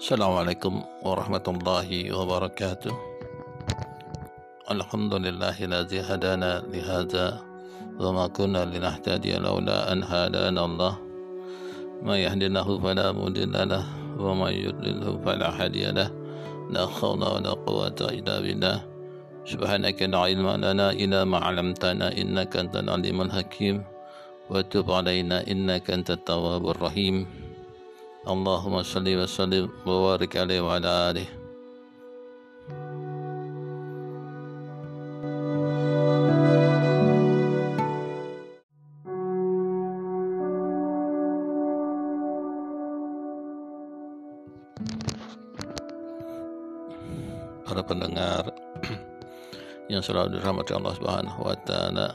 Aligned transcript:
السلام 0.00 0.32
عليكم 0.32 1.04
ورحمة 1.04 1.46
الله 1.48 1.88
وبركاته. 2.16 2.94
الحمد 4.72 5.12
لله 5.14 5.56
الذي 5.60 6.00
هدانا 6.00 6.64
لهذا 6.72 7.26
وما 8.00 8.26
كنا 8.32 8.64
لنهتدي 8.64 9.36
لولا 9.36 9.92
أن 9.92 10.00
هدانا 10.00 10.64
الله. 10.64 10.94
ما 12.00 12.16
يهدنه 12.16 12.68
فلا 12.80 13.12
مضل 13.12 13.52
له 13.52 13.84
ومن 14.16 14.52
يضلله 14.52 15.20
فلا 15.20 15.48
هادي 15.52 15.92
له. 15.92 16.08
لا 16.72 16.84
حول 16.88 17.20
ولا 17.20 17.52
قوة 17.68 18.00
إلا 18.00 18.40
بالله. 18.40 18.76
سبحانك 19.44 20.00
لا 20.00 20.18
علم 20.18 20.48
لنا 20.48 20.96
إلا 20.96 21.28
ما 21.28 21.44
علمتنا 21.44 22.16
إنك 22.16 22.56
أنت 22.56 22.72
العليم 22.72 23.20
الحكيم. 23.28 23.84
وتب 24.48 24.88
علينا 24.88 25.44
إنك 25.44 25.92
أنت 25.92 26.08
التواب 26.24 26.64
الرحيم. 26.72 27.39
اللهم 28.27 28.83
صل 28.83 29.07
وسلم 29.07 29.69
وبارك 29.85 30.37
عليه 30.37 30.61
وعلى 30.61 30.89
آله 31.09 31.27
para 47.65 47.81
pendengar 47.81 48.55
yang 49.91 49.99
selalu 49.99 50.39
dirahmati 50.39 50.71
Allah 50.79 50.93
Subhanahu 50.95 51.39
wa 51.43 51.55
taala. 51.67 52.07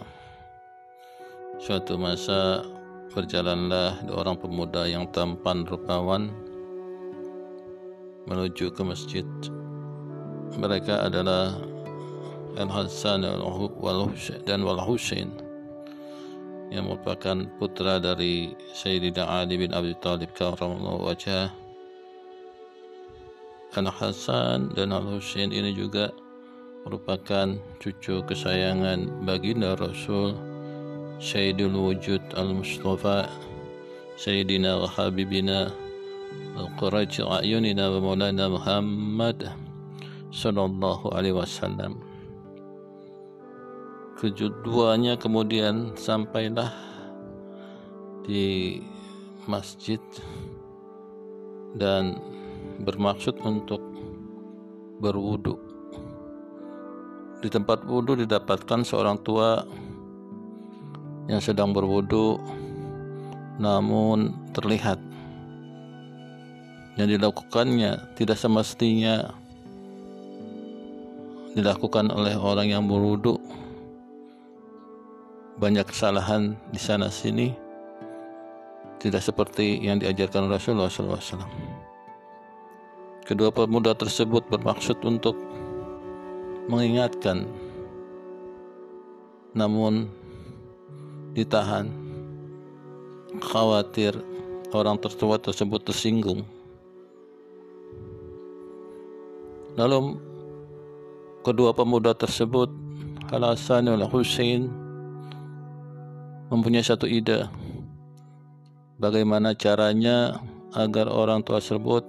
Suatu 1.61 2.01
masa 2.01 2.65
berjalanlah 3.14 4.02
dua 4.08 4.26
orang 4.26 4.38
pemuda 4.40 4.88
yang 4.88 5.06
tampan 5.12 5.68
rupawan 5.68 6.34
menuju 8.26 8.74
ke 8.74 8.82
masjid. 8.82 9.28
Mereka 10.56 11.06
adalah 11.06 11.60
Al 12.56 12.72
Hasan 12.72 13.28
dan 14.48 14.60
Wal 14.64 14.82
Husain 14.88 15.30
yang 16.74 16.90
merupakan 16.90 17.46
putra 17.62 18.02
dari 18.02 18.56
Sayyidina 18.74 19.28
Ali 19.28 19.60
bin 19.62 19.76
Abi 19.76 19.94
Thalib 20.02 20.34
karramallahu 20.34 21.12
wajhah 21.12 21.52
Al 23.76 23.88
Hasan 23.92 24.74
dan 24.74 24.96
Al 24.96 25.06
Husain 25.20 25.52
ini 25.52 25.76
juga 25.76 26.10
merupakan 26.88 27.58
cucu 27.82 28.24
kesayangan 28.24 29.26
baginda 29.28 29.76
Rasul 29.76 30.55
Mustafa 32.56 33.30
Sayyidina 34.16 34.80
wa 34.80 34.88
Habibina 34.88 35.72
Al 36.56 36.70
Quraj 36.80 37.20
Ayunina 37.20 37.92
wa 37.92 38.00
Maulana 38.12 38.52
Muhammad 38.52 39.52
Sallallahu 40.32 41.12
Alaihi 41.16 41.36
Wasallam 41.36 42.16
keduanya 44.16 45.20
kemudian 45.20 45.92
sampailah 46.00 46.72
di 48.24 48.80
masjid 49.46 50.00
dan 51.76 52.18
bermaksud 52.82 53.38
untuk 53.44 53.84
berwudu. 55.04 55.60
Di 57.44 57.52
tempat 57.52 57.86
wudu 57.86 58.18
didapatkan 58.18 58.82
seorang 58.82 59.22
tua 59.22 59.68
yang 61.26 61.42
sedang 61.42 61.74
berwudu 61.74 62.38
namun 63.58 64.36
terlihat 64.52 65.00
yang 66.96 67.08
dilakukannya 67.12 68.16
tidak 68.16 68.40
semestinya 68.40 69.32
dilakukan 71.56 72.12
oleh 72.12 72.36
orang 72.36 72.68
yang 72.68 72.84
berwudu 72.84 73.40
banyak 75.56 75.88
kesalahan 75.88 76.60
di 76.76 76.80
sana 76.80 77.08
sini 77.08 77.66
tidak 79.06 79.22
seperti 79.22 79.86
yang 79.86 80.02
diajarkan 80.02 80.50
Rasulullah 80.50 80.90
SAW. 80.90 81.46
Kedua 83.22 83.54
pemuda 83.54 83.94
tersebut 83.94 84.50
bermaksud 84.50 84.98
untuk 85.06 85.38
mengingatkan, 86.66 87.46
namun 89.54 90.10
ditahan, 91.36 91.92
khawatir 93.44 94.16
orang 94.72 94.96
tertua 94.96 95.36
tersebut 95.36 95.84
tersinggung. 95.84 96.48
Lalu 99.76 100.16
kedua 101.44 101.76
pemuda 101.76 102.16
tersebut, 102.16 102.72
Hasan 103.28 103.92
dan 103.92 104.08
Husain, 104.08 104.72
mempunyai 106.48 106.88
satu 106.88 107.04
ide. 107.04 107.52
Bagaimana 108.96 109.52
caranya 109.60 110.40
agar 110.72 111.12
orang 111.12 111.44
tua 111.44 111.60
tersebut 111.60 112.08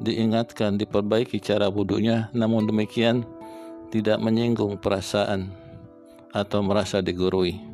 diingatkan 0.00 0.80
diperbaiki 0.80 1.36
cara 1.36 1.68
wudhunya. 1.68 2.32
Namun 2.32 2.64
demikian 2.64 3.28
tidak 3.92 4.16
menyinggung 4.24 4.80
perasaan 4.80 5.52
atau 6.32 6.64
merasa 6.64 7.04
digurui 7.04 7.71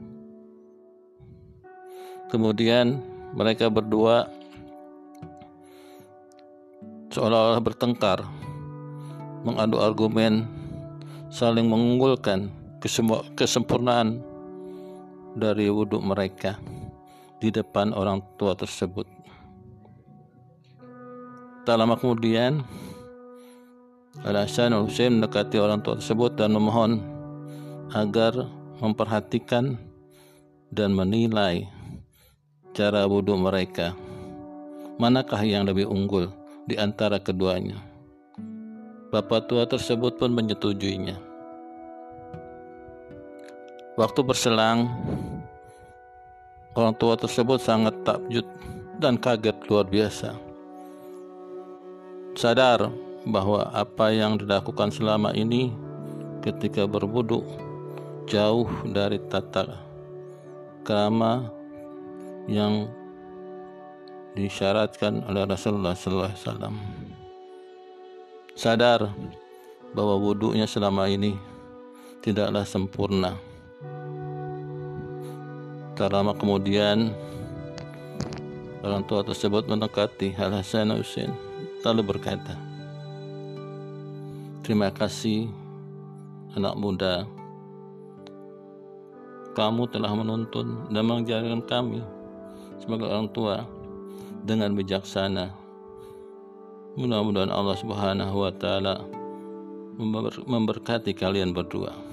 kemudian 2.29 3.01
mereka 3.33 3.69
berdua 3.69 4.29
seolah-olah 7.13 7.61
bertengkar 7.65 8.25
mengadu 9.45 9.81
argumen 9.81 10.45
saling 11.33 11.69
mengunggulkan 11.69 12.53
kesempurnaan 13.37 14.21
dari 15.37 15.69
wudhu 15.69 16.01
mereka 16.01 16.57
di 17.39 17.53
depan 17.53 17.95
orang 17.95 18.23
tua 18.37 18.59
tersebut. 18.59 19.07
Tak 21.63 21.77
lama 21.77 22.01
kemudian, 22.01 22.65
Al-Hasan 24.25 24.75
Hussein 24.75 25.21
mendekati 25.21 25.61
orang 25.61 25.85
tua 25.85 26.01
tersebut 26.01 26.35
dan 26.35 26.57
memohon 26.57 26.99
agar 27.93 28.35
memperhatikan 28.81 29.79
dan 30.73 30.97
menilai 30.97 31.69
cara 32.79 33.11
wudhu 33.11 33.35
mereka. 33.35 33.91
Manakah 35.03 35.43
yang 35.43 35.67
lebih 35.67 35.91
unggul 35.91 36.31
di 36.71 36.79
antara 36.79 37.19
keduanya? 37.19 37.75
Bapak 39.11 39.51
tua 39.51 39.67
tersebut 39.67 40.15
pun 40.15 40.31
menyetujuinya. 40.31 41.19
Waktu 43.99 44.21
berselang, 44.23 44.95
orang 46.79 46.95
tua 47.03 47.19
tersebut 47.19 47.59
sangat 47.59 47.99
takjub 48.07 48.47
dan 49.03 49.19
kaget 49.19 49.59
luar 49.67 49.91
biasa. 49.91 50.39
Sadar 52.39 52.95
bahwa 53.27 53.75
apa 53.75 54.15
yang 54.15 54.39
dilakukan 54.39 54.95
selama 54.95 55.35
ini 55.35 55.75
ketika 56.47 56.87
berwudu 56.87 57.43
jauh 58.31 58.71
dari 58.87 59.19
tata 59.27 59.83
krama 60.87 61.58
yang 62.49 62.89
disyaratkan 64.33 65.23
oleh 65.29 65.45
Rasulullah 65.45 65.93
SAW. 65.93 66.73
Sadar 68.57 69.13
bahwa 69.93 70.17
wudhunya 70.19 70.67
selama 70.67 71.07
ini 71.07 71.39
tidaklah 72.25 72.67
sempurna 72.67 73.39
Tak 75.99 76.15
lama 76.15 76.31
kemudian 76.31 77.11
orang 78.87 79.03
tua 79.11 79.27
tersebut 79.27 79.67
mendekati 79.67 80.31
Al 80.39 80.55
Hasan 80.55 80.95
Husain 80.95 81.35
lalu 81.83 82.07
berkata, 82.07 82.55
Terima 84.63 84.95
kasih 84.95 85.51
anak 86.55 86.79
muda, 86.79 87.27
kamu 89.59 89.91
telah 89.91 90.15
menuntun 90.15 90.87
dan 90.95 91.03
mengajarkan 91.03 91.67
kami 91.67 91.99
sebagai 92.83 93.07
orang 93.11 93.29
tua 93.31 93.67
dengan 94.43 94.75
bijaksana. 94.75 95.51
Mudah-mudahan 96.99 97.53
Allah 97.53 97.77
Subhanahu 97.79 98.37
wa 98.43 98.53
taala 98.55 99.07
memberkati 100.47 101.15
kalian 101.15 101.55
berdua. 101.55 102.09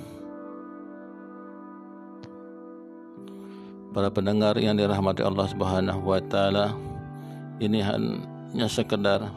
para 3.96 4.12
pendengar 4.12 4.60
yang 4.60 4.76
dirahmati 4.76 5.24
Allah 5.24 5.48
Subhanahu 5.48 6.04
wa 6.04 6.20
taala. 6.20 6.76
Ini 7.64 7.80
hanya 7.80 8.68
sekedar 8.68 9.32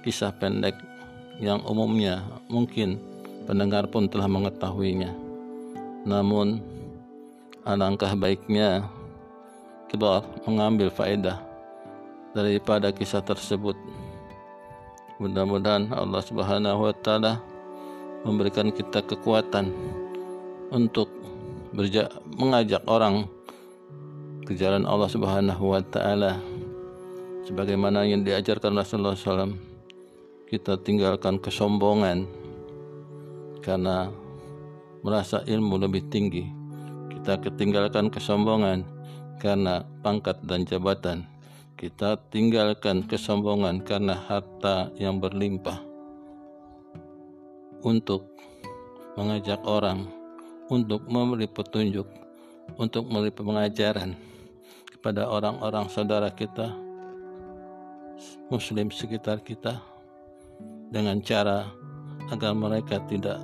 kisah 0.00 0.32
pendek 0.32 0.72
yang 1.36 1.60
umumnya 1.68 2.24
mungkin 2.48 2.96
pendengar 3.44 3.92
pun 3.92 4.08
telah 4.08 4.24
mengetahuinya. 4.24 5.12
Namun 6.08 6.64
alangkah 7.68 8.16
baiknya 8.16 8.88
kita 9.86 10.26
mengambil 10.46 10.90
faedah 10.90 11.38
daripada 12.34 12.90
kisah 12.90 13.22
tersebut. 13.22 13.78
Mudah-mudahan 15.16 15.88
Allah 15.96 16.20
Subhanahu 16.20 16.90
wa 16.90 16.94
taala 16.94 17.40
memberikan 18.26 18.68
kita 18.68 19.00
kekuatan 19.00 19.72
untuk 20.74 21.08
mengajak 22.36 22.82
orang 22.84 23.24
ke 24.44 24.52
jalan 24.58 24.84
Allah 24.84 25.08
Subhanahu 25.08 25.64
wa 25.72 25.80
taala. 25.80 26.36
Sebagaimana 27.46 28.02
yang 28.02 28.26
diajarkan 28.26 28.74
Rasulullah 28.74 29.14
SAW 29.14 29.54
kita 30.50 30.78
tinggalkan 30.82 31.38
kesombongan 31.38 32.26
karena 33.62 34.10
merasa 35.06 35.42
ilmu 35.46 35.78
lebih 35.78 36.10
tinggi. 36.10 36.46
Kita 37.10 37.38
ketinggalkan 37.38 38.10
kesombongan 38.10 38.95
karena 39.40 39.84
pangkat 40.00 40.40
dan 40.44 40.64
jabatan. 40.64 41.26
Kita 41.76 42.16
tinggalkan 42.32 43.04
kesombongan 43.04 43.84
karena 43.84 44.16
harta 44.16 44.88
yang 44.96 45.20
berlimpah. 45.20 45.80
Untuk 47.84 48.36
mengajak 49.16 49.60
orang 49.64 50.04
untuk 50.68 51.08
memberi 51.08 51.48
petunjuk 51.48 52.04
untuk 52.76 53.08
memberi 53.08 53.32
pengajaran 53.32 54.12
kepada 54.92 55.24
orang-orang 55.24 55.88
saudara 55.88 56.28
kita 56.28 56.74
muslim 58.52 58.92
sekitar 58.92 59.40
kita 59.40 59.80
dengan 60.92 61.22
cara 61.24 61.70
agar 62.28 62.52
mereka 62.52 63.00
tidak 63.08 63.40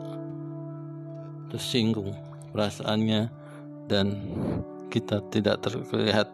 tersinggung 1.48 2.12
perasaannya 2.52 3.32
dan 3.88 4.18
kita 4.92 5.24
tidak 5.32 5.64
terlihat 5.64 6.28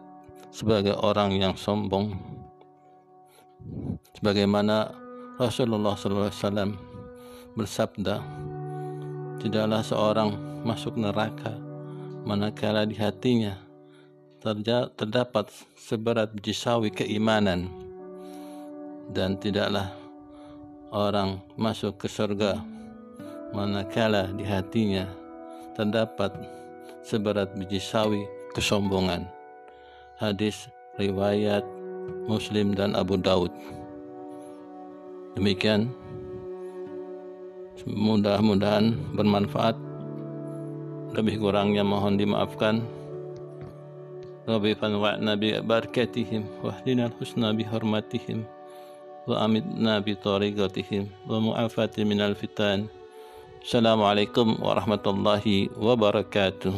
sebagai 0.51 0.99
orang 0.99 1.31
yang 1.39 1.55
sombong. 1.55 2.11
Sebagaimana 4.19 4.91
Rasulullah 5.39 5.95
SAW 5.95 6.75
bersabda 7.55 8.19
tidaklah 9.39 9.79
seorang 9.79 10.29
masuk 10.67 10.99
neraka 10.99 11.55
manakala 12.27 12.83
di 12.83 12.99
hatinya 12.99 13.55
terdapat 14.99 15.47
seberat 15.79 16.35
jisawi 16.43 16.91
keimanan. 16.91 17.71
Dan 19.09 19.41
tidaklah 19.41 19.89
orang 20.93 21.41
masuk 21.57 21.97
ke 21.97 22.05
surga 22.05 22.61
manakala 23.55 24.29
di 24.29 24.45
hatinya 24.45 25.09
terdapat 25.73 26.29
seberat 27.01 27.57
biji 27.57 27.81
sawi 27.81 28.21
kesombongan. 28.53 29.27
Hadis 30.19 30.67
riwayat 30.99 31.63
Muslim 32.27 32.75
dan 32.75 32.97
Abu 32.97 33.15
Daud. 33.15 33.53
Demikian 35.37 35.93
mudah-mudahan 37.87 38.93
bermanfaat. 39.15 39.77
Lebih 41.15 41.41
kurangnya 41.41 41.81
mohon 41.81 42.19
dimaafkan. 42.19 42.85
Rabbi 44.49 44.73
fanwa'na 44.77 45.37
nabi 45.37 45.57
barakatihim 45.61 46.65
wa 46.65 46.73
ahlina 46.73 47.09
al-husna 47.09 47.53
bi 47.53 47.61
hurmatihim 47.61 48.45
wa 49.29 49.45
amitna 49.45 50.01
bi 50.01 50.17
tariqatihim 50.17 51.05
wa 51.29 51.37
mu'afati 51.37 52.01
minal 52.01 52.33
fitan. 52.33 52.89
Assalamualaikum 53.61 54.57
warahmatullahi 54.57 55.69
wabarakatuh. 55.77 56.73